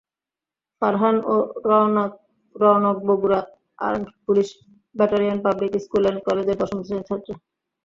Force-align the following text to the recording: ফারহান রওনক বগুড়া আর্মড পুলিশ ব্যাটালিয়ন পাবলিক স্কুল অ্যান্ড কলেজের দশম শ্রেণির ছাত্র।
ফারহান 0.81 1.15
রওনক 2.55 2.97
বগুড়া 3.07 3.39
আর্মড 3.79 4.09
পুলিশ 4.25 4.47
ব্যাটালিয়ন 4.95 5.39
পাবলিক 5.45 5.71
স্কুল 5.85 6.03
অ্যান্ড 6.05 6.21
কলেজের 6.27 6.59
দশম 6.61 6.79
শ্রেণির 6.85 7.07
ছাত্র। 7.09 7.29